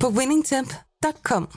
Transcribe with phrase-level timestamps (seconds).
[0.00, 1.48] på winningtemp.com.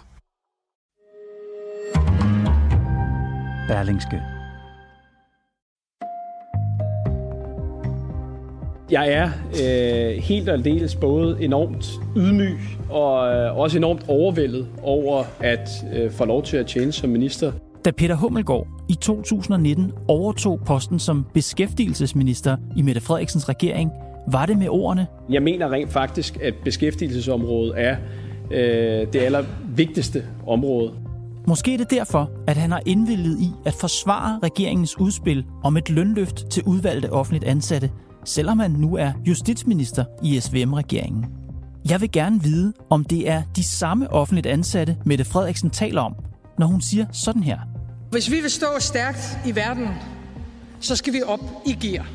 [3.67, 4.21] Berlingske.
[8.91, 9.29] Jeg er
[9.63, 11.85] øh, helt og aldeles både enormt
[12.17, 12.59] ydmyg
[12.89, 17.51] og øh, også enormt overvældet over at øh, få lov til at tjene som minister.
[17.85, 23.91] Da Peter Hummelgaard i 2019 overtog posten som beskæftigelsesminister i Mette Frederiksens regering,
[24.31, 25.07] var det med ordene.
[25.29, 27.95] Jeg mener rent faktisk, at beskæftigelsesområdet er
[28.51, 30.93] øh, det allervigtigste område.
[31.47, 35.89] Måske er det derfor, at han har indvillet i at forsvare regeringens udspil om et
[35.89, 37.91] lønløft til udvalgte offentligt ansatte,
[38.25, 41.25] selvom han nu er justitsminister i SVM-regeringen.
[41.89, 46.15] Jeg vil gerne vide, om det er de samme offentligt ansatte, Mette Frederiksen taler om,
[46.59, 47.59] når hun siger sådan her.
[48.11, 49.87] Hvis vi vil stå stærkt i verden,
[50.79, 52.07] så skal vi op i gear.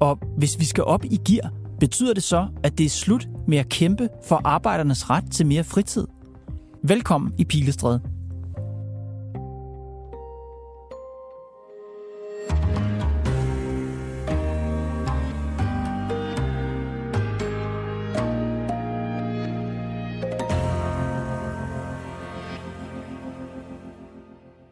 [0.00, 1.52] Og hvis vi skal op i gear,
[1.84, 5.64] betyder det så, at det er slut med at kæmpe for arbejdernes ret til mere
[5.64, 6.06] fritid?
[6.82, 8.00] Velkommen i Pilestræde.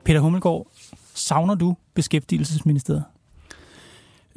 [0.05, 0.67] Peter Hummelgaard,
[1.15, 3.05] savner du beskæftigelsesministeriet?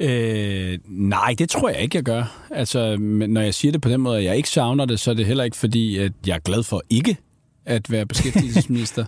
[0.00, 2.46] Øh, nej, det tror jeg ikke, jeg gør.
[2.50, 2.96] Altså,
[3.28, 5.26] når jeg siger det på den måde, at jeg ikke savner det, så er det
[5.26, 7.16] heller ikke fordi, at jeg er glad for ikke
[7.64, 9.04] at være beskæftigelsesminister.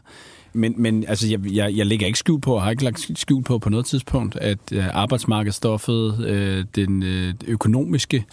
[0.52, 3.42] men, men altså, jeg, jeg, jeg lægger ikke skjul på, og har ikke lagt skjul
[3.42, 8.24] på på noget tidspunkt, at øh, arbejdsmarkedsstoffet, øh, den øh, økonomiske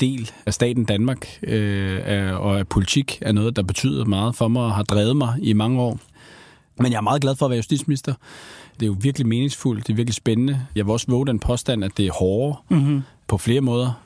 [0.00, 4.48] del af staten Danmark øh, er, og af politik er noget, der betyder meget for
[4.48, 5.98] mig og har drevet mig i mange år.
[6.78, 8.14] Men jeg er meget glad for at være justitsminister.
[8.80, 10.66] Det er jo virkelig meningsfuldt, det er virkelig spændende.
[10.74, 13.02] Jeg vil også våge den påstand, at det er hårdere mm-hmm.
[13.26, 14.02] på flere måder.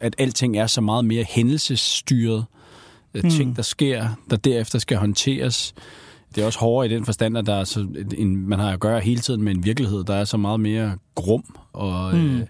[0.00, 2.44] At alting er så meget mere hændelsesstyret.
[3.14, 3.30] Mm.
[3.30, 5.74] Ting, der sker, der derefter skal håndteres.
[6.34, 7.86] Det er også hårdere i den forstand, at der er så
[8.18, 10.96] en, man har at gøre hele tiden med en virkelighed, der er så meget mere
[11.14, 12.36] grum og mm.
[12.36, 12.46] øh,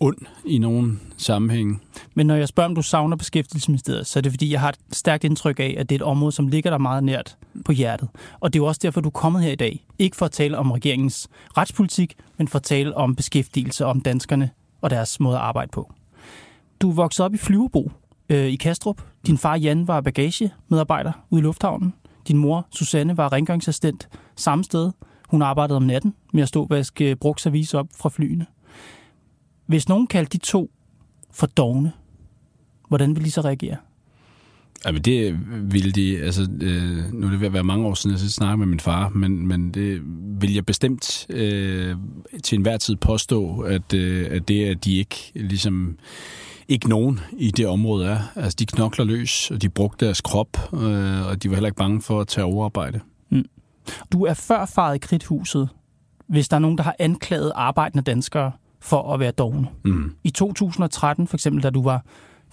[0.00, 1.82] ond i nogen sammenhæng.
[2.14, 4.78] Men når jeg spørger, om du savner beskæftigelsesministeriet, så er det fordi, jeg har et
[4.92, 8.08] stærkt indtryk af, at det er et område, som ligger der meget nært på hjertet.
[8.40, 9.86] Og det er jo også derfor, du er kommet her i dag.
[9.98, 14.50] Ikke for at tale om regeringens retspolitik, men for at tale om beskæftigelse, om danskerne
[14.80, 15.92] og deres måde at arbejde på.
[16.80, 17.90] Du voksede op i Flyvebo
[18.28, 19.02] øh, i Kastrup.
[19.26, 21.94] Din far Jan var bagagemedarbejder ude i lufthavnen.
[22.28, 24.92] Din mor Susanne var rengøringsassistent samme sted.
[25.28, 28.46] Hun arbejdede om natten med at stå og vaske øh, brugservice op fra flyene.
[29.66, 30.70] Hvis nogen kaldte de to
[31.30, 31.92] for dogne,
[32.88, 33.76] hvordan ville de så reagere?
[34.92, 35.38] Men det
[35.72, 38.56] ville de, altså øh, nu er det ved at være mange år siden, jeg snakker
[38.56, 40.00] med min far, men, men det
[40.40, 41.96] vil jeg bestemt øh,
[42.42, 45.98] til enhver tid påstå, at, øh, at det er de ikke ligesom
[46.68, 48.18] ikke nogen i det område er.
[48.36, 51.76] Altså de knokler løs, og de brugte deres krop, øh, og de var heller ikke
[51.76, 53.00] bange for at tage overarbejde.
[53.30, 53.44] Mm.
[54.12, 55.68] Du er før faret i kridthuset,
[56.26, 59.66] hvis der er nogen, der har anklaget arbejdende danskere for at være dogne.
[59.84, 60.12] Mm.
[60.24, 62.04] I 2013, for eksempel, da du var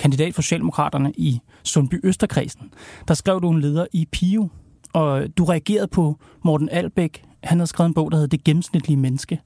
[0.01, 2.73] kandidat for Socialdemokraterne i Sundby Østerkredsen,
[3.07, 4.49] der skrev du en leder i Pio,
[4.93, 7.23] og du reagerede på Morten Albæk.
[7.43, 9.41] Han havde skrevet en bog, der hed Det gennemsnitlige menneske.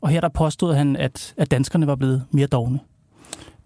[0.00, 2.80] Og her der påstod han, at, at danskerne var blevet mere dogne.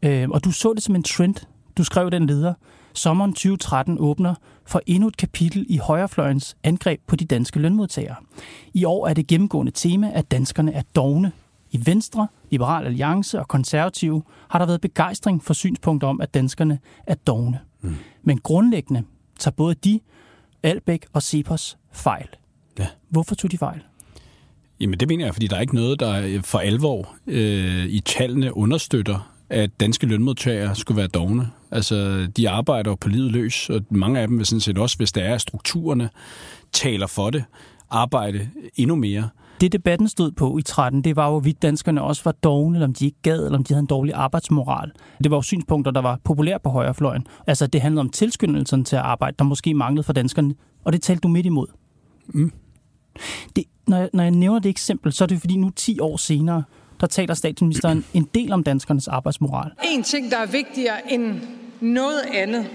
[0.02, 1.34] Øh, og du så det som en trend.
[1.76, 2.54] Du skrev den leder.
[2.92, 4.34] Sommeren 2013 åbner
[4.66, 8.16] for endnu et kapitel i højrefløjens angreb på de danske lønmodtagere.
[8.74, 11.32] I år er det gennemgående tema, at danskerne er dogne
[11.70, 16.78] i Venstre, Liberal Alliance og Konservative har der været begejstring for synspunkter om, at danskerne
[17.06, 17.60] er dogne.
[17.80, 17.94] Mm.
[18.22, 19.02] Men grundlæggende
[19.38, 20.00] tager både de,
[20.62, 22.28] Albæk og Cepos fejl.
[22.78, 22.86] Ja.
[23.08, 23.80] Hvorfor tog de fejl?
[24.80, 28.56] Jamen det mener jeg, fordi der er ikke noget, der for alvor øh, i tallene
[28.56, 31.50] understøtter, at danske lønmodtagere skulle være dogne.
[31.70, 34.96] Altså, de arbejder jo på livet løs, og mange af dem vil sådan set også,
[34.96, 36.10] hvis der er strukturerne,
[36.72, 37.44] taler for det,
[37.90, 39.28] arbejde endnu mere.
[39.60, 42.86] Det debatten stod på i 13, det var jo, hvorvidt danskerne også var dogne, eller
[42.86, 44.92] om de ikke gad, eller om de havde en dårlig arbejdsmoral.
[45.22, 47.26] Det var jo synspunkter, der var populære på højrefløjen.
[47.46, 50.54] Altså, det handlede om tilskyndelsen til at arbejde, der måske manglede for danskerne,
[50.84, 51.66] og det talte du midt imod.
[52.26, 52.52] Mm.
[53.56, 56.16] Det, når, jeg, når jeg nævner det eksempel, så er det fordi nu 10 år
[56.16, 56.62] senere,
[57.00, 59.70] der taler statsministeren en del om danskernes arbejdsmoral.
[59.84, 61.40] En ting, der er vigtigere end
[61.80, 62.66] noget andet,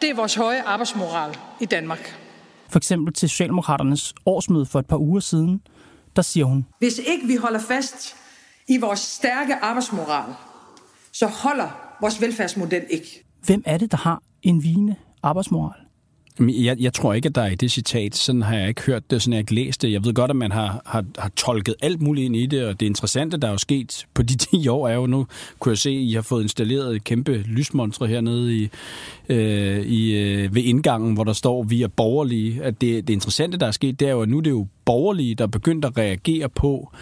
[0.00, 2.21] det er vores høje arbejdsmoral i Danmark.
[2.72, 5.60] For eksempel til Socialdemokraternes årsmøde for et par uger siden,
[6.16, 8.16] der siger hun, Hvis ikke vi holder fast
[8.68, 10.34] i vores stærke arbejdsmoral,
[11.12, 13.24] så holder vores velfærdsmodel ikke.
[13.44, 15.80] hvem er det, der har en vigende arbejdsmoral?
[16.40, 19.10] Jeg, jeg tror ikke, at der er i det citat, sådan har jeg ikke hørt
[19.10, 19.92] det, sådan har jeg ikke læst det.
[19.92, 22.80] Jeg ved godt, at man har, har, har tolket alt muligt ind i det, og
[22.80, 25.26] det interessante, der er jo sket på de 10 år, er jo nu,
[25.58, 28.68] kunne jeg se, at I har fået installeret et kæmpe lysmonstre hernede i,
[29.28, 32.62] øh, i, øh, ved indgangen, hvor der står, vi er borgerlige.
[32.62, 34.66] At det, det interessante, der er sket, det er jo, at nu er det jo
[34.84, 36.92] borgerlige, der er begyndt at reagere på,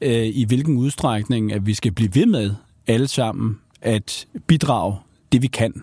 [0.00, 2.50] øh, i hvilken udstrækning, at vi skal blive ved med
[2.86, 4.96] alle sammen at bidrage
[5.32, 5.82] det, vi kan.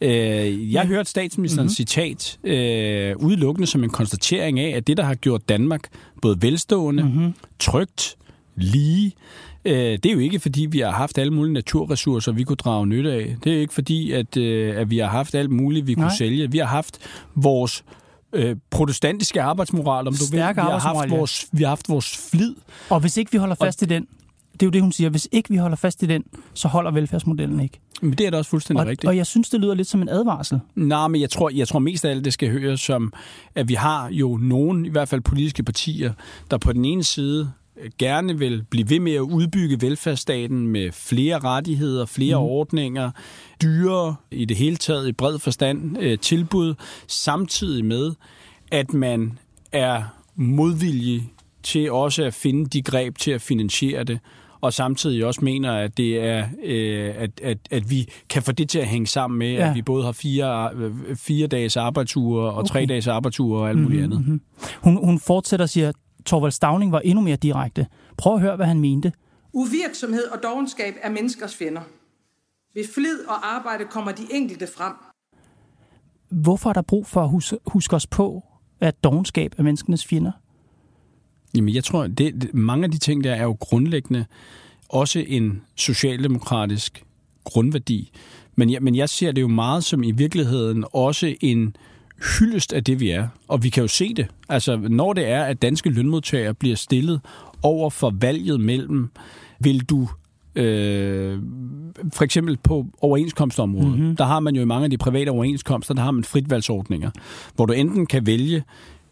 [0.00, 1.86] Øh, jeg hørte statsministerens mm-hmm.
[1.86, 5.88] citat øh, udelukkende som en konstatering af, at det, der har gjort Danmark
[6.22, 7.34] både velstående, mm-hmm.
[7.58, 8.16] trygt,
[8.56, 9.12] lige,
[9.64, 12.86] øh, det er jo ikke fordi, vi har haft alle mulige naturressourcer, vi kunne drage
[12.86, 13.36] nytte af.
[13.44, 16.16] Det er ikke fordi, at, øh, at vi har haft alt muligt, vi kunne Nej.
[16.16, 16.50] sælge.
[16.50, 16.98] Vi har haft
[17.34, 17.84] vores
[18.32, 20.32] øh, protestantiske arbejdsmoral, om du vil.
[20.32, 21.16] Vi Stærke har, haft ja.
[21.16, 22.54] vores, vi har haft vores flid.
[22.90, 24.06] Og hvis ikke vi holder fast i den,
[24.60, 26.24] det er jo det, hun siger, hvis ikke vi holder fast i den,
[26.54, 27.80] så holder velfærdsmodellen ikke.
[28.02, 29.08] Men det er da også fuldstændig Og, rigtigt.
[29.08, 30.60] og jeg synes, det lyder lidt som en advarsel.
[30.74, 33.12] Nej, men jeg tror, jeg tror mest af alt, det skal høres som,
[33.54, 36.12] at vi har jo nogen, i hvert fald politiske partier,
[36.50, 37.50] der på den ene side
[37.82, 42.42] øh, gerne vil blive ved med at udbygge velfærdsstaten med flere rettigheder, flere mm.
[42.44, 43.10] ordninger,
[43.62, 46.74] dyre i det hele taget i bred forstand øh, tilbud,
[47.08, 48.12] samtidig med,
[48.72, 49.38] at man
[49.72, 50.02] er
[50.34, 51.32] modvillig
[51.62, 54.18] til også at finde de greb til at finansiere det,
[54.60, 58.68] og samtidig også mener, at det er, øh, at, at, at vi kan få det
[58.68, 59.68] til at hænge sammen med, ja.
[59.68, 62.68] At vi både har fire, øh, fire dages arbejdsuger og okay.
[62.68, 64.18] tre dages arbejdsuger og alt muligt andet.
[64.18, 64.40] Mm-hmm.
[64.82, 65.94] Hun, hun fortsætter og siger, at
[66.26, 67.86] Torvald Stavning var endnu mere direkte.
[68.16, 69.12] Prøv at høre, hvad han mente.
[69.52, 71.80] Uvirksomhed og dogenskab er menneskers fjender.
[72.74, 74.92] Ved flid og arbejde kommer de enkelte frem.
[76.30, 78.44] Hvorfor er der brug for at huske, huske os på,
[78.80, 80.32] at dogenskab er menneskenes fjender?
[81.54, 84.24] Jamen, jeg tror, det, mange af de ting der er jo grundlæggende
[84.88, 87.04] også en socialdemokratisk
[87.44, 88.10] grundværdi.
[88.56, 91.76] Men jeg, men jeg ser det jo meget som i virkeligheden også en
[92.38, 93.28] hyldest af det, vi er.
[93.48, 94.26] Og vi kan jo se det.
[94.48, 97.20] Altså, når det er, at danske lønmodtagere bliver stillet
[97.62, 99.10] over for valget mellem,
[99.60, 100.08] vil du
[100.56, 101.38] Øh,
[102.12, 104.16] for eksempel på overenskomstområdet, mm-hmm.
[104.16, 107.10] der har man jo i mange af de private overenskomster, der har man fritvalgsordninger,
[107.54, 108.62] hvor du enten kan vælge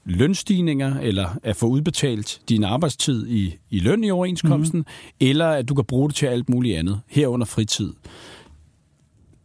[0.05, 5.29] lønstigninger, eller at få udbetalt din arbejdstid i, i løn i overenskomsten, mm-hmm.
[5.29, 7.93] eller at du kan bruge det til alt muligt andet, herunder fritid.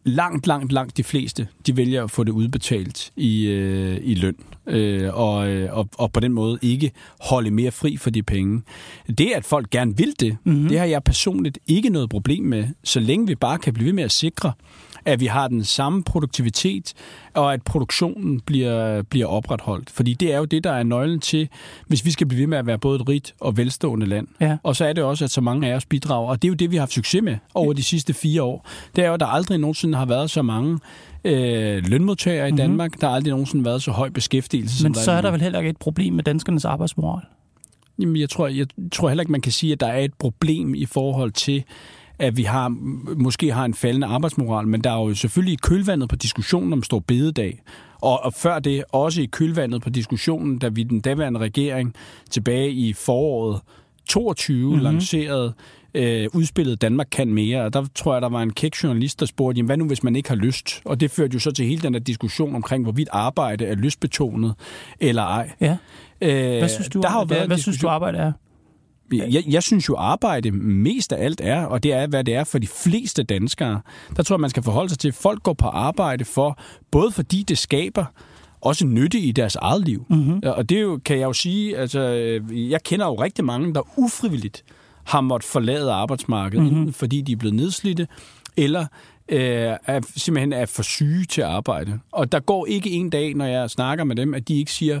[0.04, 4.36] Langt, langt, langt de fleste, de vælger at få det udbetalt i, øh, i løn,
[4.66, 6.90] øh, og, øh, og, og på den måde ikke
[7.20, 8.62] holde mere fri for de penge.
[9.18, 10.68] Det, at folk gerne vil det, mm-hmm.
[10.68, 13.92] det har jeg personligt ikke noget problem med, så længe vi bare kan blive ved
[13.92, 14.52] med at sikre,
[15.04, 16.94] at vi har den samme produktivitet,
[17.34, 19.90] og at produktionen bliver, bliver opretholdt.
[19.90, 21.48] Fordi det er jo det, der er nøglen til,
[21.86, 24.26] hvis vi skal blive ved med at være både et rigt og velstående land.
[24.40, 24.56] Ja.
[24.62, 26.28] Og så er det også, at så mange af os bidrager.
[26.28, 28.66] Og det er jo det, vi har haft succes med over de sidste fire år.
[28.96, 30.78] Det er jo, at der aldrig nogensinde har været så mange
[31.24, 33.00] øh, lønmodtagere i Danmark.
[33.00, 34.84] Der har aldrig nogensinde været så høj beskæftigelse.
[34.84, 35.22] Men som så er nu.
[35.22, 37.22] der vel heller ikke et problem med danskernes arbejdsmoral?
[37.98, 40.74] Jamen, jeg tror, jeg tror heller ikke, man kan sige, at der er et problem
[40.74, 41.64] i forhold til,
[42.20, 42.68] at vi har,
[43.16, 46.82] måske har en faldende arbejdsmoral, men der er jo selvfølgelig i kølvandet på diskussionen om
[46.82, 47.62] stor bededag,
[48.00, 51.94] og, og før det også i kølvandet på diskussionen, da vi den daværende regering
[52.30, 53.60] tilbage i foråret
[54.08, 54.82] 22 mm-hmm.
[54.82, 55.52] lancerede
[55.94, 59.26] øh, udspillet Danmark kan mere, og der tror jeg, der var en kæk journalist, der
[59.26, 60.82] spurgte, jamen, hvad nu hvis man ikke har lyst?
[60.84, 64.54] Og det førte jo så til hele den der diskussion omkring, hvorvidt arbejde er lystbetonet
[65.00, 65.50] eller ej.
[65.60, 65.76] Ja.
[66.20, 68.32] Øh, Hvad synes du, der har jo hvad, været en hvad synes du arbejde er?
[69.12, 72.44] Jeg, jeg synes jo, arbejde mest af alt er, og det er, hvad det er
[72.44, 73.80] for de fleste danskere.
[74.16, 76.58] Der tror jeg, man skal forholde sig til, at folk går på arbejde for,
[76.90, 78.04] både fordi det skaber
[78.60, 80.06] også nytte i deres eget liv.
[80.10, 80.40] Mm-hmm.
[80.44, 83.98] Og det jo, kan jeg jo sige, altså, øh, jeg kender jo rigtig mange, der
[83.98, 84.64] ufrivilligt
[85.04, 86.78] har måttet forlade arbejdsmarkedet, mm-hmm.
[86.78, 88.08] enten fordi de er blevet nedslidte,
[88.56, 88.86] eller
[89.28, 91.98] øh, er, simpelthen er for syge til at arbejde.
[92.12, 95.00] Og der går ikke en dag, når jeg snakker med dem, at de ikke siger,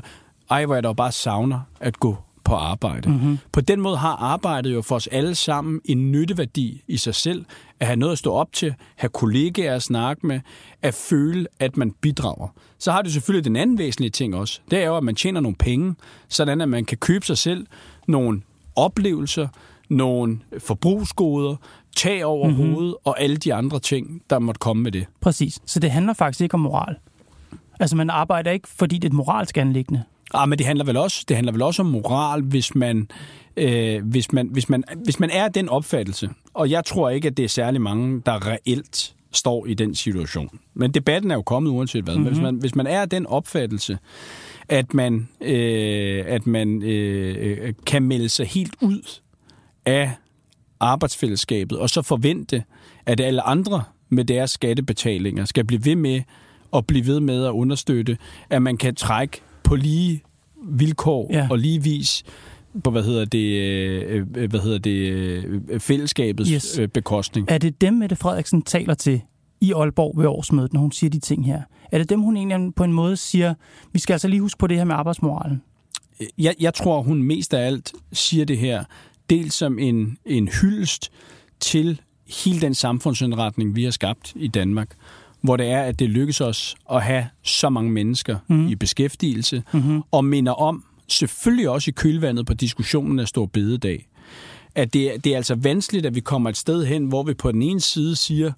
[0.50, 3.08] ej, hvor jeg dog bare savner at gå på arbejde.
[3.10, 3.38] Mm-hmm.
[3.52, 7.44] På den måde har arbejdet jo for os alle sammen en nytteværdi i sig selv,
[7.80, 10.40] at have noget at stå op til, have kollegaer at snakke med,
[10.82, 12.48] at føle, at man bidrager.
[12.78, 14.60] Så har det selvfølgelig den anden væsentlige ting også.
[14.70, 15.94] Det er jo, at man tjener nogle penge,
[16.28, 17.66] sådan at man kan købe sig selv
[18.08, 18.42] nogle
[18.76, 19.48] oplevelser,
[19.88, 21.56] nogle forbrugsgoder,
[21.96, 22.56] tag over Mhm.
[22.56, 22.72] mm-hmm.
[22.74, 25.06] hovedet og alle de andre ting, der måtte komme med det.
[25.20, 25.58] Præcis.
[25.66, 26.96] Så det handler faktisk ikke om moral.
[27.80, 30.02] Altså, man arbejder ikke, fordi det er et moralsk anlæggende.
[30.34, 33.08] Ah, men det handler vel også, det handler vel også om moral, hvis man,
[33.56, 36.28] øh, hvis man, hvis man, hvis man er den opfattelse.
[36.54, 40.58] Og jeg tror ikke, at det er særlig mange, der reelt står i den situation.
[40.74, 42.14] Men debatten er jo kommet uanset hvad.
[42.14, 42.32] Mm-hmm.
[42.32, 43.98] Hvis, man, hvis man er den opfattelse,
[44.68, 49.20] at man, øh, at man øh, kan melde sig helt ud
[49.86, 50.10] af
[50.80, 52.64] arbejdsfællesskabet, og så forvente,
[53.06, 56.22] at alle andre med deres skattebetalinger skal blive ved med
[56.74, 58.18] at blive ved med at understøtte,
[58.50, 60.22] at man kan trække på lige
[60.64, 61.46] vilkår ja.
[61.50, 62.24] og lige vis
[62.84, 66.80] på, hvad hedder det, øh, øh, hvad hedder det øh, fællesskabets yes.
[66.94, 67.46] bekostning.
[67.50, 69.20] Er det dem, Mette Frederiksen taler til
[69.60, 71.62] i Aalborg ved årsmødet, når hun siger de ting her?
[71.92, 73.54] Er det dem, hun egentlig på en måde siger,
[73.92, 75.62] vi skal altså lige huske på det her med arbejdsmoralen?
[76.38, 78.84] Jeg, jeg tror, hun mest af alt siger det her,
[79.30, 81.10] dels som en, en hyldest
[81.60, 82.00] til
[82.44, 84.88] hele den samfundsindretning, vi har skabt i Danmark,
[85.42, 88.68] hvor det er, at det lykkes os at have så mange mennesker mm.
[88.68, 90.02] i beskæftigelse, mm-hmm.
[90.10, 94.06] og minder om, selvfølgelig også i kølvandet på diskussionen af Stor Bededag,
[94.74, 97.52] at det, det er altså vanskeligt, at vi kommer et sted hen, hvor vi på
[97.52, 98.52] den ene side siger,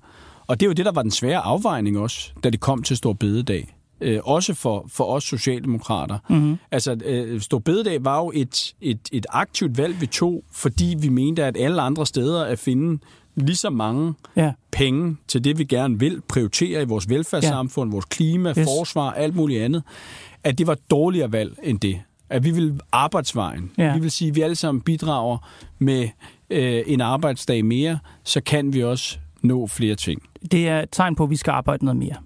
[0.47, 2.97] og det er jo det, der var den svære afvejning også, da det kom til
[2.97, 3.77] Stor Bededag.
[4.01, 6.19] Øh, også for, for os socialdemokrater.
[6.29, 6.57] Mm-hmm.
[6.71, 11.09] Altså, øh, Stor Bededag var jo et, et, et aktivt valg, vi tog, fordi vi
[11.09, 12.99] mente, at alle andre steder at finde
[13.35, 14.53] lige så mange ja.
[14.73, 17.93] penge til det, vi gerne vil prioritere i vores velfærdssamfund, ja.
[17.93, 18.65] vores klima, yes.
[18.65, 19.83] forsvar, alt muligt andet,
[20.45, 22.01] at det var et dårligere valg end det.
[22.31, 23.71] At vi vil arbejdsvejen.
[23.79, 23.95] Ja.
[23.95, 25.39] Vi vil sige, at vi alle sammen bidrager
[25.79, 26.09] med
[26.51, 30.23] øh, en arbejdsdag mere, så kan vi også nå flere ting.
[30.53, 32.17] Det er et tegn på, at vi skal arbejde noget mere.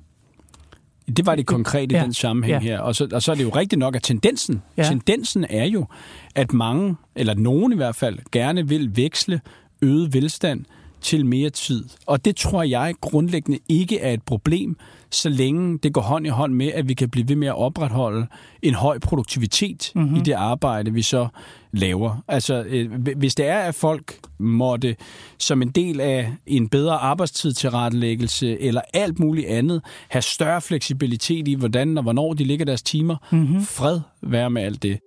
[1.16, 2.04] Det var det konkrete i ja.
[2.04, 2.70] den sammenhæng ja.
[2.70, 2.80] her.
[2.80, 4.82] Og så, og så er det jo rigtigt nok, at tendensen, ja.
[4.82, 5.86] tendensen er jo,
[6.34, 9.40] at mange, eller nogen i hvert fald, gerne vil veksle
[9.82, 10.64] øget velstand
[11.00, 11.84] til mere tid.
[12.06, 14.76] Og det tror jeg grundlæggende ikke er et problem,
[15.10, 17.56] så længe det går hånd i hånd med, at vi kan blive ved med at
[17.56, 18.26] opretholde
[18.62, 20.16] en høj produktivitet mm-hmm.
[20.16, 21.28] i det arbejde, vi så
[21.72, 22.22] laver.
[22.28, 24.96] Altså, øh, hvis det er, at folk måtte
[25.38, 30.60] som en del af en bedre arbejdstid til rettelæggelse eller alt muligt andet, have større
[30.60, 33.62] fleksibilitet i, hvordan og hvornår de ligger deres timer, mm-hmm.
[33.62, 34.98] fred være med alt det.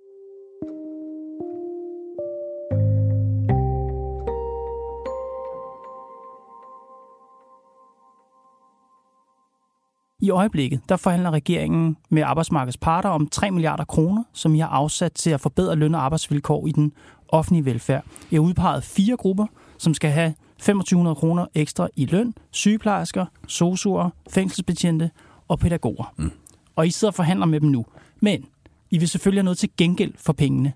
[10.20, 14.68] I øjeblikket der forhandler regeringen med arbejdsmarkedets parter om 3 milliarder kroner, som I har
[14.68, 16.92] afsat til at forbedre løn- og arbejdsvilkår i den
[17.28, 18.04] offentlige velfærd.
[18.30, 19.46] I har udpeget fire grupper,
[19.78, 22.34] som skal have 2500 kroner ekstra i løn.
[22.50, 25.10] Sygeplejersker, sosuer, fængselsbetjente
[25.48, 26.12] og pædagoger.
[26.16, 26.30] Mm.
[26.76, 27.86] Og I sidder og forhandler med dem nu.
[28.20, 28.44] Men
[28.90, 30.72] I vil selvfølgelig have noget til gengæld for pengene.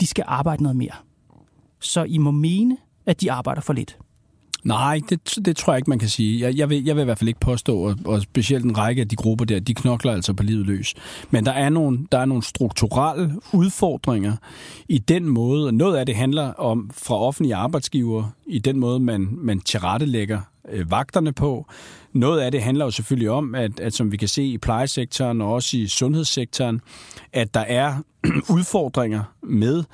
[0.00, 0.94] De skal arbejde noget mere.
[1.80, 2.76] Så I må mene,
[3.06, 3.98] at de arbejder for lidt.
[4.64, 6.40] Nej, det, det tror jeg ikke, man kan sige.
[6.40, 9.00] Jeg, jeg, vil, jeg vil i hvert fald ikke påstå, og, og specielt en række
[9.00, 10.94] af de grupper der, de knokler altså på livet løs.
[11.30, 14.36] Men der er nogle, der er nogle strukturelle udfordringer
[14.88, 19.28] i den måde, noget af det handler om fra offentlige arbejdsgiver, i den måde, man,
[19.32, 21.66] man tilrettelægger øh, vagterne på.
[22.12, 25.40] Noget af det handler jo selvfølgelig om, at, at som vi kan se i plejesektoren
[25.40, 26.80] og også i sundhedssektoren,
[27.32, 27.96] at der er
[28.56, 29.84] udfordringer med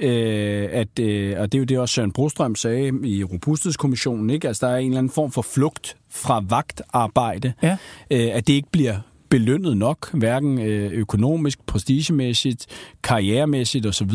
[0.00, 4.48] øh, at, øh, og det er jo det også Søren Brostrøm sagde i Robusthedskommissionen, ikke?
[4.48, 7.76] Altså der er en eller anden form for flugt fra vagtarbejde, ja.
[8.10, 8.96] øh, at det ikke bliver
[9.28, 12.66] belønnet nok, hverken øh, økonomisk, prestigemæssigt,
[13.02, 14.12] karrieremæssigt osv.,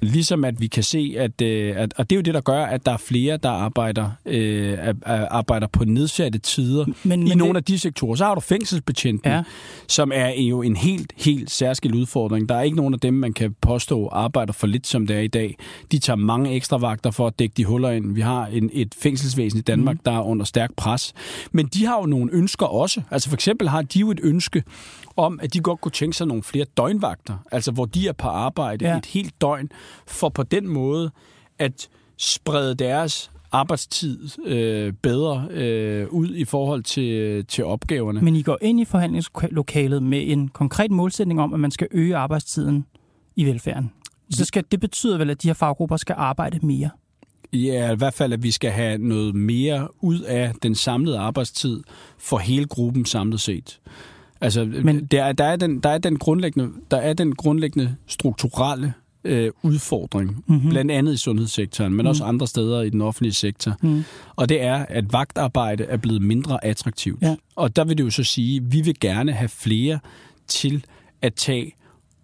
[0.00, 2.64] Ligesom at vi kan se, at, øh, at og det er jo det, der gør,
[2.64, 7.52] at der er flere, der arbejder, øh, arbejder på nedsatte tider men, i men nogle
[7.52, 7.56] det...
[7.56, 8.14] af de sektorer.
[8.14, 9.42] Så har du fængselsbetjenten, ja.
[9.88, 12.48] som er jo en helt, helt særskilt udfordring.
[12.48, 15.20] Der er ikke nogen af dem, man kan påstå arbejder for lidt, som det er
[15.20, 15.56] i dag.
[15.92, 18.14] De tager mange ekstra vagter for at dække de huller ind.
[18.14, 20.00] Vi har en, et fængselsvæsen i Danmark, mm.
[20.04, 21.12] der er under stærk pres.
[21.52, 23.02] Men de har jo nogle ønsker også.
[23.10, 24.62] Altså for eksempel har de jo et ønske
[25.16, 28.28] om, at de godt kunne tænke sig nogle flere døgnvagter, altså hvor de er på
[28.28, 28.98] arbejde ja.
[28.98, 29.68] et helt døgn,
[30.06, 31.10] for på den måde
[31.58, 38.20] at sprede deres arbejdstid øh, bedre øh, ud i forhold til, til opgaverne.
[38.20, 42.16] Men I går ind i forhandlingslokalet med en konkret målsætning om, at man skal øge
[42.16, 42.86] arbejdstiden
[43.36, 43.92] i velfærden.
[44.30, 46.90] Så skal, det betyder vel, at de her faggrupper skal arbejde mere?
[47.52, 51.82] Ja, i hvert fald, at vi skal have noget mere ud af den samlede arbejdstid
[52.18, 53.80] for hele gruppen samlet set.
[54.40, 58.92] Altså, Men, der, der, er den, der, er den grundlæggende, der er den grundlæggende strukturelle
[59.26, 60.70] øh, udfordring, mm-hmm.
[60.70, 62.08] blandt andet i sundhedssektoren, men mm.
[62.08, 63.76] også andre steder i den offentlige sektor.
[63.82, 64.04] Mm.
[64.36, 67.22] Og det er, at vagtarbejde er blevet mindre attraktivt.
[67.22, 67.36] Ja.
[67.56, 69.98] Og der vil det jo så sige, at vi vil gerne have flere
[70.48, 70.84] til
[71.22, 71.72] at tage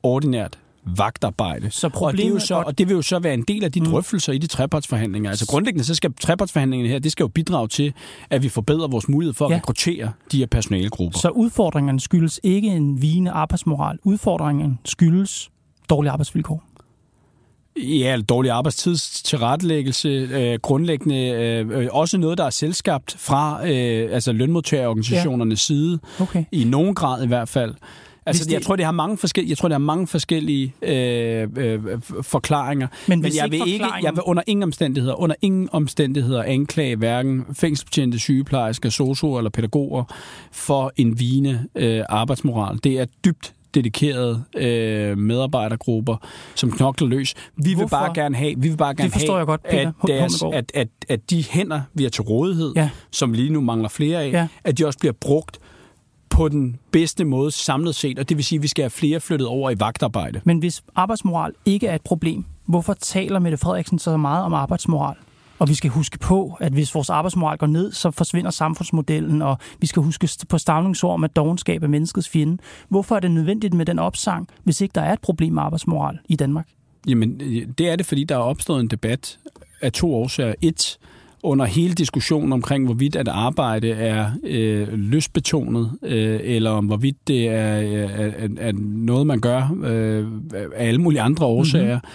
[0.02, 1.70] ordinært vagtarbejde.
[1.70, 3.72] Så og, det er jo så, og det vil jo så være en del af
[3.72, 3.86] de mm.
[3.86, 5.30] drøftelser i de trepartsforhandlinger.
[5.30, 7.92] Altså grundlæggende så skal trepartsforhandlingerne her, det skal jo bidrage til,
[8.30, 9.56] at vi forbedrer vores mulighed for at ja.
[9.56, 11.18] rekruttere de her personalegrupper.
[11.18, 13.98] Så udfordringerne skyldes ikke en vigende arbejdsmoral.
[14.04, 15.50] Udfordringen skyldes
[15.90, 16.64] dårlige arbejdsvilkår.
[17.76, 25.70] Ja, dårlig arbejdstidstilrettelæggelse, øh, grundlæggende øh, også noget, der er selvskabt fra øh, altså lønmodtagerorganisationernes
[25.70, 25.74] ja.
[25.74, 26.44] side, okay.
[26.52, 27.74] i nogen grad i hvert fald.
[28.26, 28.52] Altså, det...
[28.52, 31.80] jeg tror, det har mange forskellige, jeg tror, det har mange forskellige øh, øh,
[32.22, 32.88] forklaringer.
[33.08, 33.72] Men, Men jeg vil forklaringen...
[33.72, 39.50] ikke, jeg vil under ingen omstændigheder, under ingen omstændigheder anklage hverken fængselsbetjente, sygeplejersker, sosuer eller
[39.50, 40.04] pædagoger
[40.52, 42.78] for en vigende øh, arbejdsmoral.
[42.84, 46.16] Det er dybt dedikerede øh, medarbejdergrupper,
[46.54, 47.34] som knokler løs.
[47.56, 47.86] Vi Hvorfor?
[47.86, 49.92] vil bare gerne have, vi vil bare gerne have, jeg godt, Peter.
[50.02, 52.90] At, deres, at, at, at de hænder, vi har til rådighed, ja.
[53.10, 54.48] som lige nu mangler flere af, ja.
[54.64, 55.58] at de også bliver brugt
[56.30, 59.20] på den bedste måde samlet set, og det vil sige, at vi skal have flere
[59.20, 60.40] flyttet over i vagtarbejde.
[60.44, 65.16] Men hvis arbejdsmoral ikke er et problem, hvorfor taler Mette Frederiksen så meget om arbejdsmoral?
[65.62, 69.58] Og vi skal huske på, at hvis vores arbejdsmoral går ned, så forsvinder samfundsmodellen, og
[69.80, 72.58] vi skal huske på stavningsord med dogenskab af menneskets fjende.
[72.88, 76.18] Hvorfor er det nødvendigt med den opsang, hvis ikke der er et problem med arbejdsmoral
[76.28, 76.68] i Danmark?
[77.08, 77.40] Jamen,
[77.78, 79.38] det er det, fordi der er opstået en debat
[79.80, 80.54] af to årsager.
[80.62, 80.98] Et,
[81.42, 87.48] under hele diskussionen omkring, hvorvidt at arbejde er øh, lystbetonet, øh, eller om hvorvidt det
[87.48, 90.26] er, er, er noget, man gør øh,
[90.74, 92.08] af alle mulige andre årsager, mm-hmm.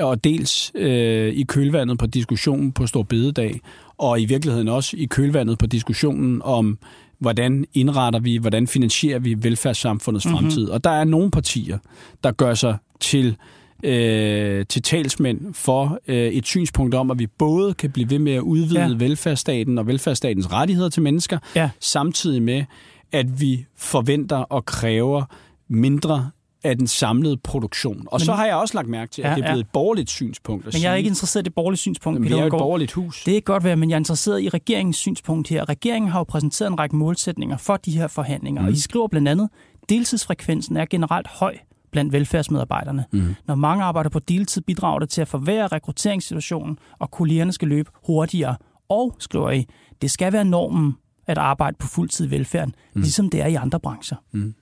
[0.00, 3.60] Og dels øh, i kølvandet på diskussionen på Stor Bededag,
[3.98, 6.78] og i virkeligheden også i kølvandet på diskussionen om,
[7.18, 10.38] hvordan indretter vi, hvordan finansierer vi velfærdssamfundets mm-hmm.
[10.38, 10.68] fremtid.
[10.68, 11.78] Og der er nogle partier,
[12.24, 13.36] der gør sig til
[13.84, 18.32] øh, til talsmænd for øh, et synspunkt om, at vi både kan blive ved med
[18.32, 18.94] at udvide ja.
[18.96, 21.70] velfærdsstaten og velfærdsstatens rettigheder til mennesker, ja.
[21.80, 22.64] samtidig med,
[23.12, 25.24] at vi forventer og kræver
[25.68, 26.30] mindre
[26.64, 28.06] af den samlede produktion.
[28.06, 29.60] Og men, så har jeg også lagt mærke til, at ja, det er blevet ja.
[29.60, 30.66] et borgerligt synspunkt.
[30.66, 32.20] At men jeg er ikke interesseret i det borgerlige synspunkt.
[32.20, 33.24] Men det er et borgerligt hus.
[33.24, 35.68] Det er godt være, men jeg er interesseret i regeringens synspunkt her.
[35.68, 38.66] Regeringen har jo præsenteret en række målsætninger for de her forhandlinger, mm.
[38.66, 39.48] og I skriver blandt andet,
[39.88, 41.56] deltidsfrekvensen er generelt høj
[41.90, 43.04] blandt velfærdsmedarbejderne.
[43.12, 43.34] Mm.
[43.46, 47.90] Når mange arbejder på deltid, bidrager det til at forværre rekrutteringssituationen, og kollegerne skal løbe
[48.06, 48.56] hurtigere.
[48.88, 49.66] Og, skriver I,
[50.02, 53.00] det skal være normen at arbejde på fuldtid i velfærden, mm.
[53.00, 54.16] ligesom det er i andre brancher.
[54.32, 54.54] Mm.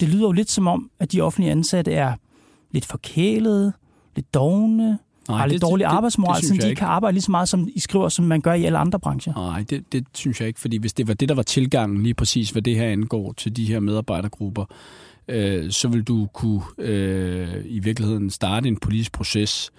[0.00, 2.12] Det lyder jo lidt som om, at de offentlige ansatte er
[2.70, 3.72] lidt forkælede,
[4.16, 6.78] lidt dogne, Nej, har lidt dårlig arbejdsmoral, så de ikke.
[6.78, 9.34] kan arbejde lige så meget, som I skriver, som man gør i alle andre brancher.
[9.34, 12.14] Nej, det, det synes jeg ikke, fordi hvis det var det, der var tilgangen lige
[12.14, 14.64] præcis, hvad det her angår til de her medarbejdergrupper,
[15.28, 19.70] øh, så vil du kunne øh, i virkeligheden starte en politisk proces,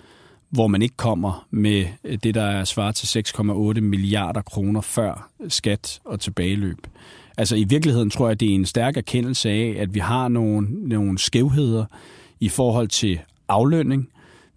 [0.49, 1.85] hvor man ikke kommer med
[2.23, 6.87] det, der er svaret til 6,8 milliarder kroner før skat og tilbageløb.
[7.39, 10.67] Altså i virkeligheden tror jeg, det er en stærk erkendelse af, at vi har nogle,
[10.87, 11.85] nogle skævheder
[12.39, 14.09] i forhold til aflønning,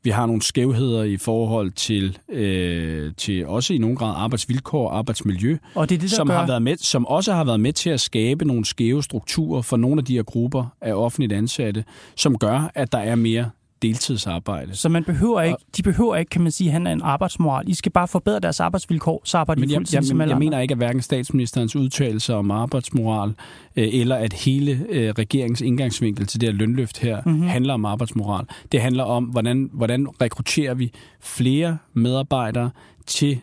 [0.03, 4.99] vi har nogle skævheder i forhold til, øh, til også i nogen grad arbejdsvilkår og
[4.99, 6.35] arbejdsmiljø, og det er det, som, gør...
[6.35, 9.77] har været med, som også har været med til at skabe nogle skæve strukturer for
[9.77, 11.85] nogle af de her grupper af offentligt ansatte,
[12.17, 13.51] som gør, at der er mere
[13.83, 14.77] deltidsarbejde.
[14.77, 17.69] Så man behøver ikke, de behøver ikke, kan man sige, at han er en arbejdsmoral.
[17.69, 20.61] I skal bare forbedre deres arbejdsvilkår, så arbejder de fuldtid jeg, som jeg, jeg mener
[20.61, 23.35] ikke, at hverken statsministerens udtalelser om arbejdsmoral,
[23.77, 27.43] øh, eller at hele øh, regeringens indgangsvinkel til det her lønløft her, mm-hmm.
[27.43, 28.45] handler om arbejdsmoral.
[28.73, 32.71] Det handler om, hvordan, hvordan rekrutterer vi flere medarbejdere
[33.07, 33.41] til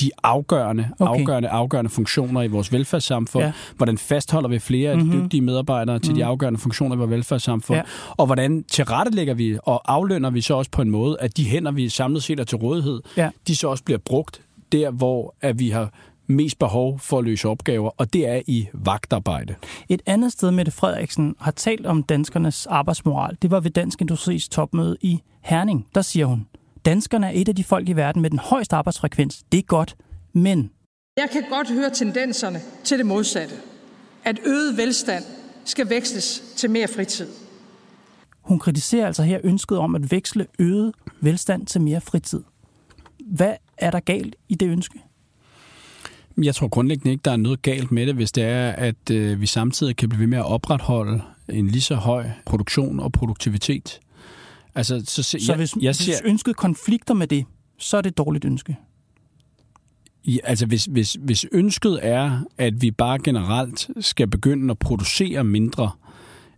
[0.00, 1.20] de afgørende, okay.
[1.20, 3.44] afgørende, afgørende funktioner i vores velfærdssamfund.
[3.44, 3.52] Ja.
[3.76, 5.22] Hvordan fastholder vi flere af de mm-hmm.
[5.22, 6.18] dygtige medarbejdere til mm-hmm.
[6.18, 7.76] de afgørende funktioner i vores velfærdssamfund?
[7.76, 7.82] Ja.
[8.16, 11.72] Og hvordan tilrettelægger vi og aflønner vi så også på en måde, at de hænder,
[11.72, 13.30] vi samlet set er til rådighed, ja.
[13.48, 14.40] de så også bliver brugt
[14.72, 15.92] der, hvor at vi har
[16.26, 19.54] mest behov for at løse opgaver, og det er i vagtarbejde.
[19.88, 24.48] Et andet sted, Mette Frederiksen har talt om danskernes arbejdsmoral, det var ved Dansk Industris
[24.48, 25.86] topmøde i Herning.
[25.94, 26.46] Der siger hun,
[26.84, 29.42] danskerne er et af de folk i verden med den højeste arbejdsfrekvens.
[29.52, 29.96] Det er godt,
[30.32, 30.70] men...
[31.16, 33.54] Jeg kan godt høre tendenserne til det modsatte.
[34.24, 35.24] At øget velstand
[35.64, 37.28] skal veksles til mere fritid.
[38.40, 42.42] Hun kritiserer altså her ønsket om at veksle øget velstand til mere fritid.
[43.26, 44.98] Hvad er der galt i det ønske?
[46.42, 49.40] Jeg tror grundlæggende ikke, der er noget galt med det, hvis det er, at øh,
[49.40, 54.00] vi samtidig kan blive ved med at opretholde en lige så høj produktion og produktivitet.
[54.74, 57.44] Altså, så, så, så jeg, hvis, jeg ser, hvis ønsket konflikter med det,
[57.78, 58.76] så er det et dårligt ønske?
[60.26, 65.44] Ja, altså hvis, hvis, hvis ønsket er, at vi bare generelt skal begynde at producere
[65.44, 65.90] mindre,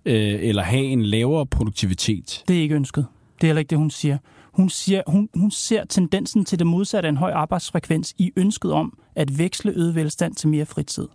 [0.04, 2.44] øh, eller have en lavere produktivitet.
[2.48, 3.06] Det er ikke ønsket.
[3.40, 4.18] Det er heller ikke det, hun siger.
[4.52, 8.72] Hun, siger, hun, hun ser tendensen til det modsatte af en høj arbejdsfrekvens i ønsket
[8.72, 11.08] om at veksle øget velstand til mere fritid.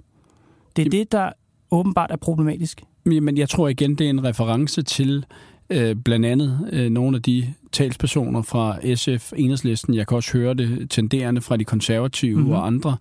[0.75, 1.31] Det er det, der
[1.71, 2.83] åbenbart er problematisk.
[3.03, 5.25] Men jeg tror igen, det er en reference til
[5.71, 10.53] øh, blandt andet øh, nogle af de talspersoner fra SF, Enhedslisten, jeg kan også høre
[10.53, 12.51] det tenderende fra de konservative mm-hmm.
[12.51, 12.97] og andre,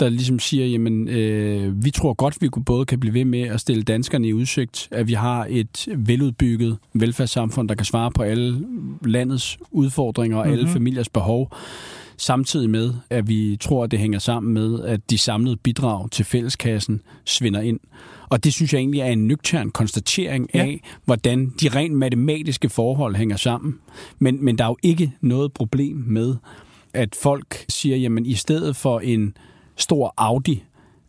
[0.00, 3.60] der ligesom siger, jamen, øh, vi tror godt, vi både kan blive ved med at
[3.60, 8.60] stille danskerne i udsigt, at vi har et veludbygget velfærdssamfund, der kan svare på alle
[9.04, 10.52] landets udfordringer og mm-hmm.
[10.52, 10.72] alle mhm.
[10.72, 11.52] familiers behov
[12.16, 16.24] samtidig med, at vi tror, at det hænger sammen med, at de samlede bidrag til
[16.24, 17.80] fælleskassen svinder ind.
[18.28, 20.88] Og det synes jeg egentlig er en nøgtern konstatering af, ja.
[21.04, 23.78] hvordan de rent matematiske forhold hænger sammen.
[24.18, 26.34] Men, men der er jo ikke noget problem med,
[26.92, 29.36] at folk siger, jamen i stedet for en
[29.76, 30.62] stor Audi,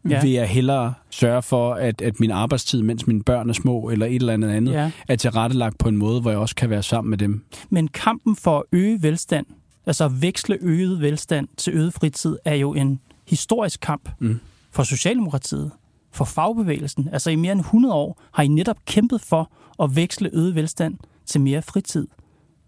[0.10, 0.22] ja.
[0.22, 4.06] vil jeg hellere sørge for, at, at min arbejdstid, mens mine børn er små, eller
[4.06, 4.91] et eller andet andet, ja.
[5.08, 7.43] er tilrettelagt på en måde, hvor jeg også kan være sammen med dem.
[7.70, 9.46] Men kampen for at øge velstand,
[9.88, 14.39] altså at veksle øget velstand til øget fritid, er jo en historisk kamp mm.
[14.71, 15.71] for Socialdemokratiet,
[16.12, 17.10] for fagbevægelsen.
[17.12, 19.52] Altså i mere end 100 år har I netop kæmpet for
[19.84, 22.08] at veksle øget velstand til mere fritid.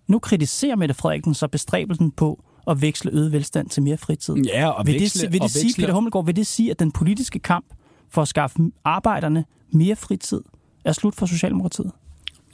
[0.07, 4.35] Nu kritiserer Mette Frederiksen så bestræbelsen på at veksle øget velstand til mere fritid.
[4.35, 5.81] Ja, og vil veksle, det, vil det sige, veksle...
[5.81, 7.65] Peter Hummelgaard, vil det sige, at den politiske kamp
[8.09, 10.41] for at skaffe arbejderne mere fritid
[10.85, 11.91] er slut for Socialdemokratiet?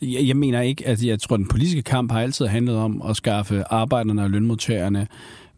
[0.01, 3.01] Jeg, jeg mener ikke, at jeg tror, at den politiske kamp har altid handlet om
[3.01, 5.07] at skaffe arbejderne og lønmodtagerne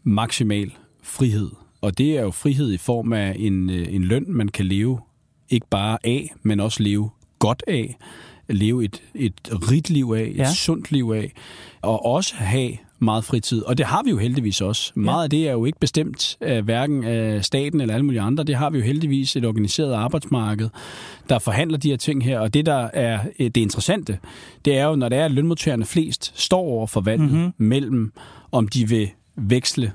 [0.04, 0.72] maksimal
[1.02, 1.50] frihed.
[1.80, 5.00] Og det er jo frihed i form af en, øh, en løn, man kan leve
[5.48, 7.96] ikke bare af, men også leve godt af.
[8.48, 9.32] Leve et, et
[9.70, 10.52] rigt liv af, et ja.
[10.52, 11.32] sundt liv af.
[11.82, 13.62] Og også have meget fritid.
[13.62, 14.92] Og det har vi jo heldigvis også.
[14.96, 15.00] Ja.
[15.00, 18.44] Meget af det er jo ikke bestemt af hverken af staten eller alle mulige andre.
[18.44, 20.68] Det har vi jo heldigvis et organiseret arbejdsmarked,
[21.28, 22.38] der forhandler de her ting her.
[22.38, 24.18] Og det, der er det interessante,
[24.64, 27.52] det er jo, når det er, at lønmodtagerne flest står over for valget mm-hmm.
[27.58, 28.12] mellem,
[28.52, 29.92] om de vil veksle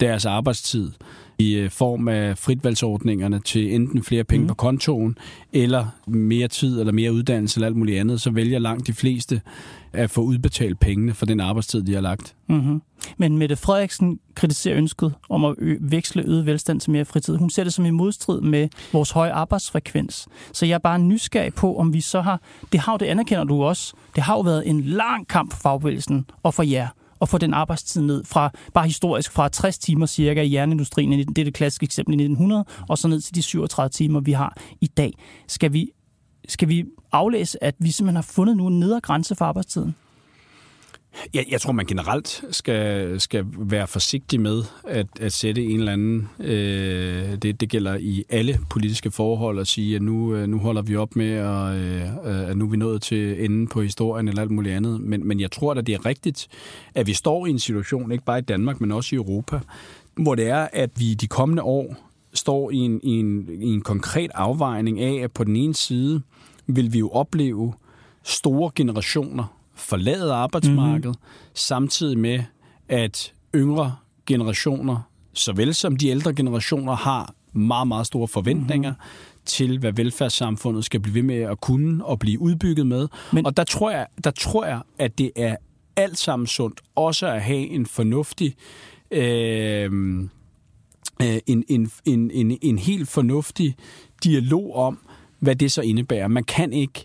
[0.00, 0.90] deres arbejdstid
[1.38, 4.48] i øh, form af fritvalgsordningerne til enten flere penge mm.
[4.48, 5.18] på kontoen,
[5.52, 9.40] eller mere tid, eller mere uddannelse, eller alt muligt andet, så vælger langt de fleste
[9.92, 12.34] at få udbetalt pengene for den arbejdstid, de har lagt.
[12.48, 12.82] Mm-hmm.
[13.16, 17.36] Men Mette Frederiksen kritiserer ønsket om at ø- veksle øget velstand til mere fritid.
[17.36, 20.28] Hun ser det som i modstrid med vores høje arbejdsfrekvens.
[20.52, 22.40] Så jeg er bare nysgerrig på, om vi så har...
[22.72, 23.94] Det har jo, det anerkender du også.
[24.14, 26.88] Det har jo været en lang kamp for fagbevægelsen og for jer
[27.20, 31.38] at få den arbejdstid ned fra, bare historisk, fra 60 timer cirka i jernindustrien, det
[31.38, 34.56] er det klassiske eksempel i 1900, og så ned til de 37 timer, vi har
[34.80, 35.12] i dag.
[35.48, 35.90] Skal vi,
[36.48, 39.94] skal vi aflæse, at vi simpelthen har fundet nu en nedre grænse for arbejdstiden?
[41.34, 45.92] Jeg, jeg tror, man generelt skal, skal være forsigtig med at, at sætte en eller
[45.92, 46.28] anden...
[46.40, 50.82] Øh, det, det gælder i alle politiske forhold at sige, at nu, øh, nu holder
[50.82, 54.28] vi op med, at, øh, øh, at nu er vi nået til enden på historien
[54.28, 55.00] eller alt muligt andet.
[55.00, 56.48] Men, men jeg tror da, det er rigtigt,
[56.94, 59.60] at vi står i en situation, ikke bare i Danmark, men også i Europa,
[60.14, 61.96] hvor det er, at vi de kommende år
[62.34, 66.22] står i en, i en, i en konkret afvejning af, at på den ene side
[66.66, 67.72] vil vi jo opleve
[68.22, 71.50] store generationer forlade arbejdsmarkedet, mm-hmm.
[71.54, 72.42] samtidig med,
[72.88, 75.00] at yngre generationer,
[75.32, 79.42] såvel som de ældre generationer, har meget, meget store forventninger mm-hmm.
[79.44, 83.08] til, hvad velfærdssamfundet skal blive ved med at kunne og blive udbygget med.
[83.32, 83.46] Men...
[83.46, 85.56] Og der tror, jeg, der tror jeg, at det er
[85.96, 88.54] alt sammen sundt også at have en fornuftig...
[89.10, 89.92] Øh,
[91.22, 93.76] øh en, en, en, en, en helt fornuftig
[94.24, 94.98] dialog om,
[95.38, 96.28] hvad det så indebærer.
[96.28, 97.04] Man kan ikke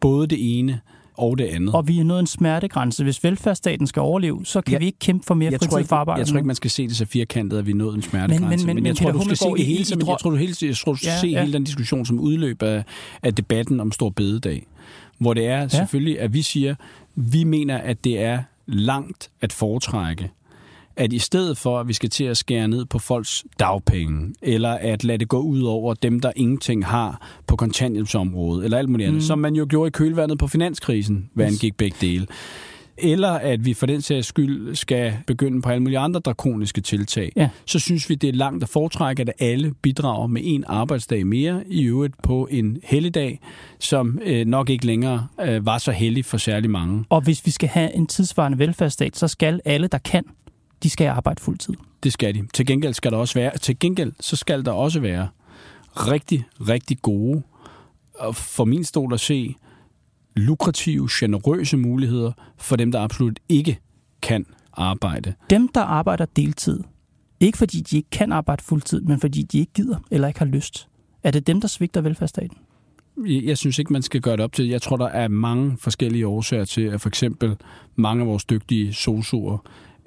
[0.00, 0.80] både det ene
[1.18, 1.74] og det andet.
[1.74, 3.04] Og vi er nået en smertegrænse.
[3.04, 6.18] Hvis velfærdsstaten skal overleve, så kan ja, vi ikke kæmpe for mere fritid for arbejde.
[6.18, 8.40] Jeg tror ikke, man skal se det så firkantet, at vi er nået en smertegrænse.
[8.40, 10.36] Men, men, men, men jeg, tror, du skal se det hele, som, jeg tror, du
[10.36, 11.40] hele, jeg tror, du skal ja, se ja.
[11.40, 12.84] hele den diskussion som udløb af,
[13.22, 14.66] af debatten om Stor Bededag.
[15.18, 16.74] Hvor det er selvfølgelig, at vi siger,
[17.14, 20.30] vi mener, at det er langt at foretrække
[20.98, 24.70] at i stedet for, at vi skal til at skære ned på folks dagpenge, eller
[24.70, 29.06] at lade det gå ud over dem, der ingenting har på kontanthjælpsområdet, eller alt muligt
[29.06, 29.26] andet, mm.
[29.26, 32.26] som man jo gjorde i kølvandet på finanskrisen, hvad angik begge dele,
[32.98, 37.32] eller at vi for den sags skyld skal begynde på alle mulige andre drakoniske tiltag,
[37.36, 37.48] ja.
[37.66, 41.62] så synes vi, det er langt at foretrække, at alle bidrager med en arbejdsdag mere,
[41.66, 43.40] i øvrigt på en helligdag,
[43.80, 47.04] som øh, nok ikke længere øh, var så heldig for særlig mange.
[47.08, 50.24] Og hvis vi skal have en tidsvarende velfærdsstat, så skal alle, der kan,
[50.82, 51.74] de skal arbejde fuldtid.
[52.02, 52.46] Det skal de.
[52.54, 55.28] Til gengæld skal der også være, til gengæld så skal der også være
[55.94, 57.42] rigtig, rigtig gode,
[58.14, 59.54] og for min stol at se,
[60.36, 63.78] lukrative, generøse muligheder for dem, der absolut ikke
[64.22, 65.34] kan arbejde.
[65.50, 66.80] Dem, der arbejder deltid,
[67.40, 70.46] ikke fordi de ikke kan arbejde fuldtid, men fordi de ikke gider eller ikke har
[70.46, 70.88] lyst.
[71.22, 72.56] Er det dem, der svigter velfærdsstaten?
[73.26, 74.68] Jeg synes ikke, man skal gøre det op til.
[74.68, 77.56] Jeg tror, der er mange forskellige årsager til, at for eksempel
[77.96, 79.58] mange af vores dygtige sosuer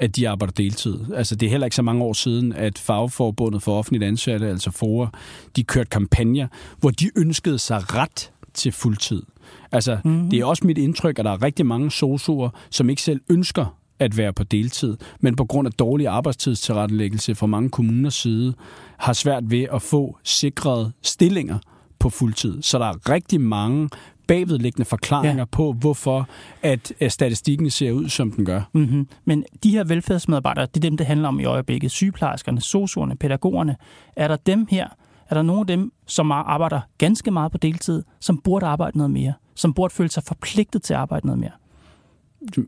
[0.02, 1.00] at de arbejder deltid.
[1.16, 4.72] Altså, det er heller ikke så mange år siden, at Fagforbundet for offentligt ansatte, altså
[4.72, 5.08] FOA,
[5.56, 6.48] de kørte kampagner,
[6.80, 9.24] hvor de ønskede sig ret til fuldtid.
[9.72, 10.30] Altså, mm-hmm.
[10.30, 13.78] det er også mit indtryk, at der er rigtig mange sosuer, som ikke selv ønsker
[14.00, 18.54] at være på deltid, men på grund af dårlig arbejdstidstilrettelæggelse fra mange kommuners side,
[18.98, 21.58] har svært ved at få sikrede stillinger
[22.00, 22.62] på fuldtid.
[22.62, 23.90] Så der er rigtig mange
[24.32, 25.46] bagvedliggende forklaringer ja.
[25.46, 26.30] på, hvorfor
[26.62, 28.62] at, at statistikken ser ud, som den gør.
[28.74, 29.08] Mm-hmm.
[29.26, 31.91] Men de her velfærdsmedarbejdere, det er dem, det handler om i øjeblikket.
[31.91, 33.76] Sygeplejerskerne, sosuerne, pædagogerne.
[34.15, 34.88] Er der dem her,
[35.30, 39.12] er der nogle af dem, som arbejder ganske meget på deltid, som burde arbejde noget
[39.12, 39.34] mere?
[39.56, 41.52] Som burde føle sig forpligtet til at arbejde noget mere?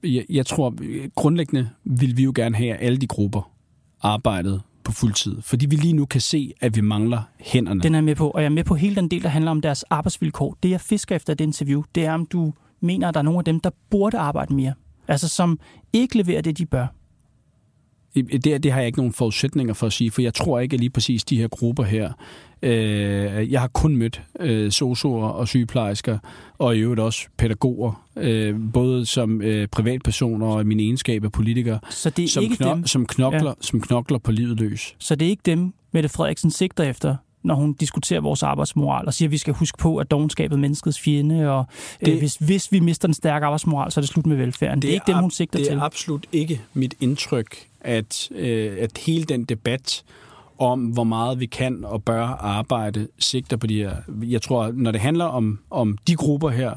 [0.04, 0.76] Jeg, jeg tror,
[1.16, 3.52] grundlæggende vil vi jo gerne have, at alle de grupper
[4.02, 7.82] arbejdede på fuldtid, fordi vi lige nu kan se, at vi mangler hænderne.
[7.82, 9.62] Den er med på, og jeg er med på hele den del, der handler om
[9.62, 10.58] deres arbejdsvilkår.
[10.64, 13.40] Det, jeg fisker efter det interview, det er, om du mener, at der er nogle
[13.40, 14.74] af dem, der burde arbejde mere.
[15.08, 15.60] Altså, som
[15.94, 16.88] ikke leverer det, de bør.
[18.16, 20.80] Det, det har jeg ikke nogen forudsætninger for at sige, for jeg tror ikke, at
[20.80, 22.14] lige præcis de her grupper her
[22.64, 26.18] Øh, jeg har kun mødt øh, sosuer og sygeplejersker,
[26.58, 31.32] og i øvrigt også pædagoger, øh, både som øh, privatpersoner og i min egenskab af
[31.32, 33.54] politiker, Så det er som, ikke dem, som, knokler, ja.
[33.62, 34.96] som knokler på livet løs.
[35.00, 39.14] Så det er ikke dem, Mette Frederiksen sigter efter, når hun diskuterer vores arbejdsmoral og
[39.14, 41.66] siger, at vi skal huske på, at dogenskabet er menneskets fjende, og
[42.02, 44.36] øh, det, øh, hvis, hvis vi mister den stærke arbejdsmoral, så er det slut med
[44.38, 44.76] velfærden.
[44.76, 45.66] Det, det er ikke dem, hun sigter til.
[45.66, 50.04] Det er absolut ikke mit indtryk, at, øh, at hele den debat
[50.60, 53.96] om, hvor meget vi kan og bør arbejde, sigter på de her.
[54.24, 56.74] Jeg tror, når det handler om, om de grupper her,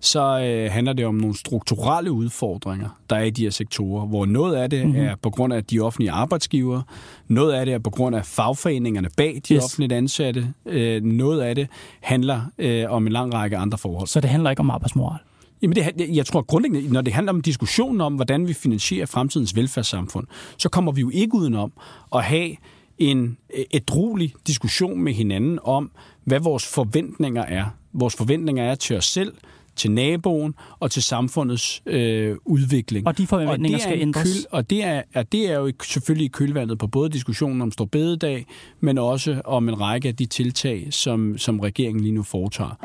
[0.00, 4.26] så øh, handler det om nogle strukturelle udfordringer, der er i de her sektorer, hvor
[4.26, 5.00] noget af det mm-hmm.
[5.00, 6.82] er på grund af de offentlige arbejdsgiver,
[7.28, 9.64] noget af det er på grund af fagforeningerne bag de yes.
[9.64, 11.68] offentligt ansatte, øh, noget af det
[12.00, 14.08] handler øh, om en lang række andre forhold.
[14.08, 15.18] Så det handler ikke om arbejdsmoral?
[15.62, 19.56] Jamen det, jeg tror grundlæggende, når det handler om diskussionen om, hvordan vi finansierer fremtidens
[19.56, 21.72] velfærdssamfund, så kommer vi jo ikke udenom
[22.14, 22.56] at have
[22.98, 23.38] en
[23.74, 25.90] ædruelig diskussion med hinanden om,
[26.24, 27.64] hvad vores forventninger er.
[27.92, 29.34] Vores forventninger er til os selv,
[29.76, 33.06] til naboen og til samfundets øh, udvikling.
[33.06, 34.22] Og de forventninger og skal ændres.
[34.22, 37.70] Køl, og det er, er, det er jo selvfølgelig i kølvandet på både diskussionen om
[37.70, 38.46] Storbededag,
[38.80, 42.78] men også om en række af de tiltag, som, som regeringen lige nu foretager.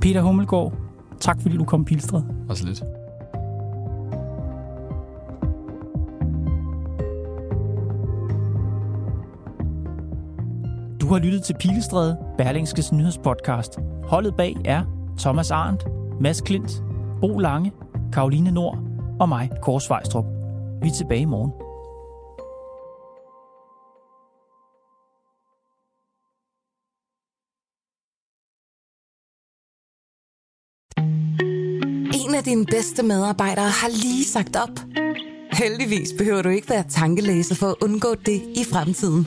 [0.00, 0.72] Peter Hummelgaard,
[1.20, 2.22] tak fordi du kom, Pilstred.
[2.48, 2.82] Og så lidt.
[11.04, 13.78] Du har lyttet til Pilestræde, Berlingskes nyhedspodcast.
[14.04, 14.84] Holdet bag er
[15.18, 15.84] Thomas Arndt,
[16.20, 16.82] Mads Klint,
[17.20, 17.72] Bo Lange,
[18.12, 18.78] Karoline Nord
[19.20, 20.24] og mig, Kåre Svejstrup.
[20.82, 21.52] Vi er tilbage i morgen.
[32.14, 34.80] En af dine bedste medarbejdere har lige sagt op.
[35.52, 39.26] Heldigvis behøver du ikke være tankelæser for at undgå det i fremtiden.